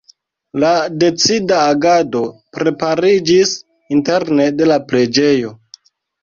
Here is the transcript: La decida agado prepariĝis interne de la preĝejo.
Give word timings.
La 0.61 0.69
decida 1.01 1.59
agado 1.73 2.21
prepariĝis 2.59 3.53
interne 3.99 4.49
de 4.63 4.71
la 4.73 4.81
preĝejo. 4.89 5.55